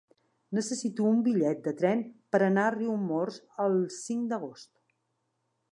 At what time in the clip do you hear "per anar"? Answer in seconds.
2.35-2.65